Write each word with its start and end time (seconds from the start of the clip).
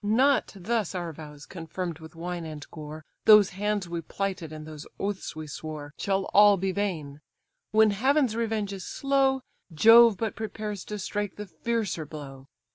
Not 0.03 0.53
thus 0.55 0.95
our 0.95 1.13
vows, 1.13 1.45
confirm'd 1.45 1.99
with 1.99 2.15
wine 2.15 2.43
and 2.43 2.65
gore, 2.71 3.05
Those 3.25 3.51
hands 3.51 3.87
we 3.87 4.01
plighted, 4.01 4.51
and 4.51 4.65
those 4.65 4.87
oaths 4.99 5.35
we 5.35 5.45
swore, 5.45 5.93
Shall 5.99 6.23
all 6.33 6.57
be 6.57 6.71
vain: 6.71 7.21
when 7.69 7.91
Heaven's 7.91 8.35
revenge 8.35 8.73
is 8.73 8.83
slow, 8.83 9.41
Jove 9.71 10.17
but 10.17 10.35
prepares 10.35 10.83
to 10.85 10.97
strike 10.97 11.35
the 11.35 11.45
fiercer 11.45 12.07
blow. 12.07 12.47